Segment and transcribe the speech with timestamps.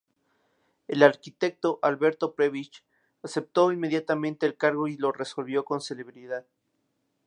[0.87, 2.83] El arquitecto Alberto Prebisch,
[3.21, 6.43] aceptó inmediatamente el encargo y lo resolvió con celeridad.